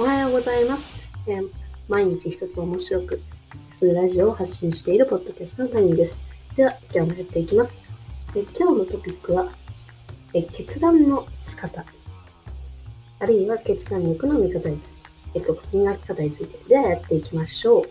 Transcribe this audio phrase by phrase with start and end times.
[0.00, 0.90] おはようございます。
[1.26, 1.50] えー
[1.86, 3.20] 毎日一つ面白く、
[3.74, 6.16] するラジオを発信しているポッドキャストの谷です。
[6.56, 7.84] では、今日もやっていきます。
[8.34, 9.48] え今日のトピックは、
[10.32, 11.84] え決断の仕方、
[13.18, 14.94] あるいは決断力の見方について、
[15.34, 17.84] えっと、磨き方について、ではやっていきましょう。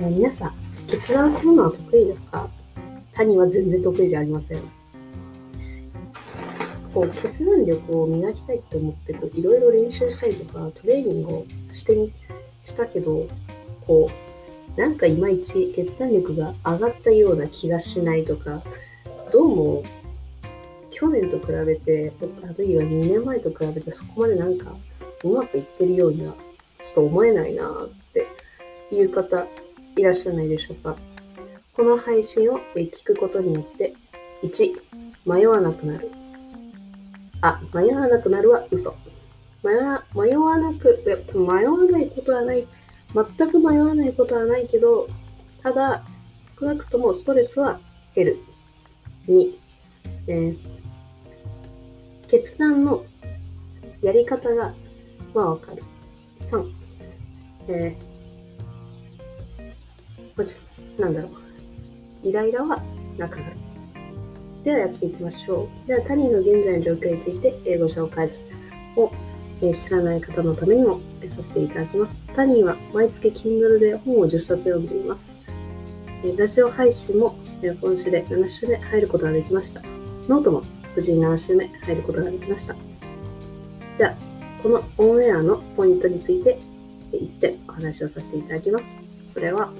[0.00, 0.54] え皆さん、
[0.86, 2.46] 決断するのは得意ですか？
[3.14, 4.60] 谷は全然得意じゃありません。
[6.96, 12.10] こう決断力を磨きたいと思ってこういろいろ練習したりとかトレーニングをしてみ
[12.64, 13.26] したけど
[13.86, 14.10] こ
[14.74, 18.62] うなんかいまいち決断力が上がったような気がしないとか
[19.30, 19.82] どうも
[20.90, 24.74] 去年と比べてあるいは2年前と比べてそこまでなんか
[25.22, 28.26] うまくいってるようにはちょっと思えないなって
[28.90, 29.44] いう方
[29.96, 30.96] いらっしゃらないでしょうか。
[31.74, 33.94] この配信を聞くことによって
[34.42, 34.72] 1
[35.26, 36.10] 迷わなくなる。
[37.40, 38.94] あ、迷わなくなるは嘘。
[39.62, 41.02] 迷わなく、
[41.34, 42.66] 迷わないことはない。
[43.14, 45.08] 全く迷わないことはないけど、
[45.62, 46.04] ただ、
[46.58, 47.80] 少なくともストレスは
[48.14, 48.38] 減る。
[49.28, 49.54] 2、
[50.28, 50.76] えー
[52.28, 53.04] 決断の
[54.02, 54.74] やり方が、
[55.34, 55.82] まあわかる。
[56.50, 56.72] 3、
[57.68, 62.28] えー、なんだろう。
[62.28, 62.82] イライラは
[63.16, 63.65] なくなる。
[64.66, 65.86] ではやっていきましょう。
[65.86, 68.28] では、他人の現在の状況について英語紹介
[68.96, 69.12] を、
[69.62, 72.16] えー知らない方のためにもえさせていただきます。
[72.34, 75.36] 他人は毎月 Kindle で本を10冊読んでいます。
[76.24, 79.82] えラジオ配信もえ今週で7週目入ることができました。
[80.28, 80.64] ノートも
[80.96, 82.74] 無事に7週目入ることができました。
[83.98, 84.14] では、
[84.64, 86.58] このオンエアのポイントについて
[87.12, 88.80] えー言ってお話をさせていただきま
[89.22, 89.32] す。
[89.32, 89.70] それは、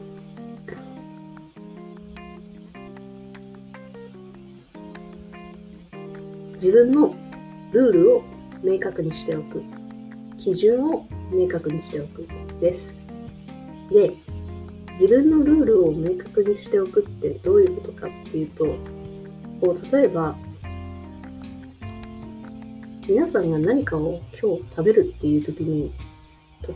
[6.56, 7.14] 自分の
[7.72, 8.22] ルールを
[8.62, 9.62] 明確にしておく。
[10.38, 12.26] 基準を明確にしておく。
[12.60, 13.02] です。
[13.90, 14.12] で、
[14.94, 18.64] 自分のルールを明確にしておくってどういうことかっていうと、
[19.60, 20.34] こう例えば、
[23.06, 25.92] 皆さんが何かを今日食べるっていう時に、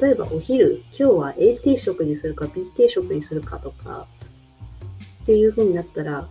[0.00, 4.06] 例えばお昼、今日は A 定食にするか B 定食にするかとか、
[5.22, 6.28] っていう風になったら、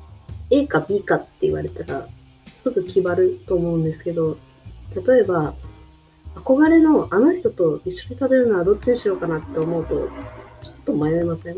[0.52, 2.08] A か B かって言われたら、
[2.52, 4.38] すぐ決まると思うんですけど、
[5.08, 5.54] 例えば、
[6.36, 10.10] 憧れのあの人と一緒に食べるのはどっちにしようかなって思うと、
[10.62, 11.58] ちょっと迷いません？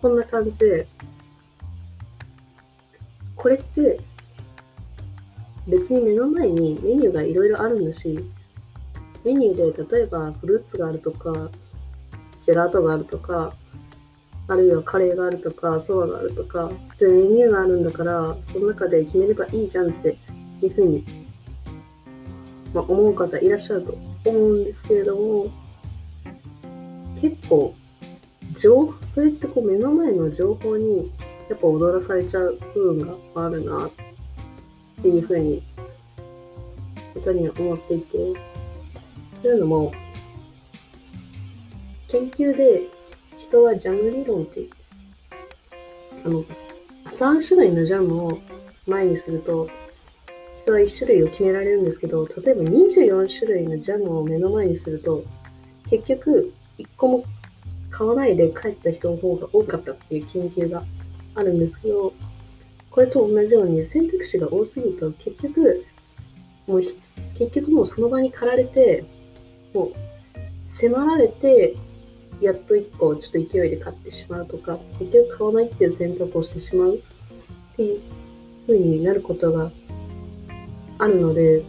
[0.00, 0.86] こんな感じで、
[3.36, 4.00] これって、
[5.68, 8.18] 別に目の前にメニューがいろいろあるんだし、
[9.24, 11.50] メニューで例えばフルーツがあるとか、
[12.44, 13.54] ジェラートがあるとか、
[14.50, 20.18] あるいはカレーがあるとか、そばがあるとか、でメニューがあるんだから、その中で決めればいいじゃんって
[20.60, 21.04] いうふうに、
[22.74, 23.96] まあ、思う方いらっしゃると
[24.28, 25.46] 思うんですけれども、
[27.20, 27.72] 結構、
[28.56, 31.12] 情それってこう目の前の情報に
[31.48, 33.90] やっぱ踊らされちゃう部分があるなっ
[35.00, 35.62] ていうふうに、
[37.14, 38.18] ことに思っていて、
[39.42, 39.92] というのも、
[42.08, 42.99] 研究で
[43.50, 44.70] 人はジャム理論ってって、
[46.24, 46.44] あの、
[47.10, 48.38] 3種類のジャムを
[48.86, 49.68] 前にすると、
[50.62, 55.24] 人は1種類を決められるんですけど、例えば24種類のジャムを目の前にすると、
[55.90, 57.24] 結局1個も
[57.90, 60.84] 買わないで帰った人の方が多かったっていう研究が
[61.34, 62.12] あるんですけど、
[62.88, 65.84] これと同じように選択肢が多すぎると結局、
[66.68, 67.10] もう結
[67.52, 69.04] 局もうその場に駆られて、
[69.74, 69.92] もう
[70.68, 71.74] 迫られて、
[72.40, 77.00] やっと1個ちょっと勢いで買ってしまうとか、結局買わないっていう選択をしてしまう。
[77.72, 78.00] っていう
[78.66, 79.70] 風になることが
[80.98, 81.62] あるので、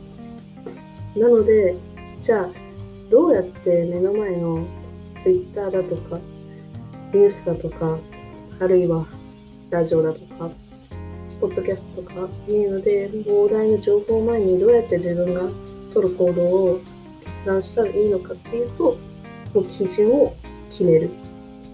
[1.16, 1.76] なので、
[2.22, 2.50] じゃあ、
[3.10, 4.66] どうやって目の前の
[5.20, 6.20] Twitter だとか、
[7.14, 7.98] ニュースだとか、
[8.60, 9.06] あるいは
[9.70, 10.50] ラジオだとか、
[11.40, 15.42] ポッドキャストとかいうので、膨大な情報を前にどうやって自分が
[15.94, 16.80] 取る行動を
[17.24, 18.98] 決断したらいいのかっていうと、
[19.54, 20.34] もう基準を
[20.72, 21.10] 決める。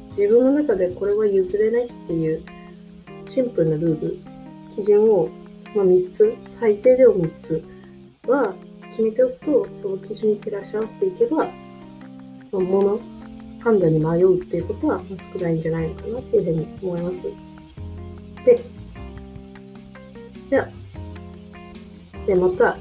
[0.10, 2.44] 自分の中でこれは譲れないっていう
[3.30, 4.18] シンプルなルール、
[4.76, 5.30] 基準を、
[5.76, 7.64] まあ、3つ、最低でも3つ
[8.26, 8.54] は
[8.92, 11.50] 決めておくと、その基準に照らし合わせていけば、ま
[12.54, 13.00] あ、物、
[13.60, 15.02] 判断に迷うっていうことは
[15.34, 17.18] 少ないんじゃないのかなっていうふうに思います。
[18.46, 18.64] で、
[20.50, 20.68] では、
[22.26, 22.78] で、また、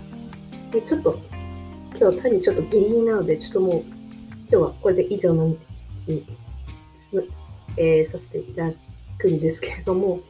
[0.73, 1.19] でちょっと、
[1.99, 3.83] 今日単にちょっとギリギリなので、ちょっともう、
[4.49, 5.45] 今日はこれで以上な
[6.06, 6.25] に、
[7.11, 7.25] す
[7.76, 8.73] えーさせていただ
[9.19, 10.20] くんですけれども、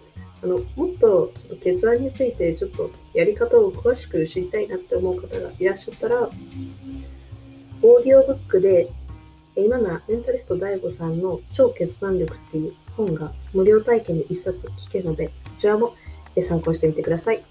[0.42, 6.28] あの、もっとちょっと決断についてちょっとやり方を詳しく知りたいなって思う方がいらっしゃったら、
[7.82, 8.90] オーディオブックで、
[9.56, 15.94] 今なメンタリスト DAIGO さんの超決断力っていう本が無料体験で一冊聞けるので、そちらも
[16.42, 17.42] 参考してみてください。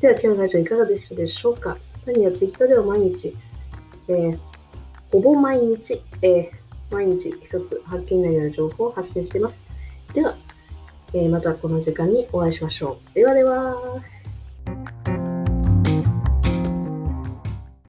[0.00, 1.78] では今日のラジオいかがでしたでしょうか？
[2.04, 3.34] 何や Twitter では毎日、
[4.08, 4.38] えー
[5.10, 9.64] ほぼ毎日、えー毎日一つ発見内容の情報を発信しています。
[10.14, 10.36] では、
[11.14, 13.14] えーまたこの時間にお会いしましょう。
[13.14, 14.02] ではでは。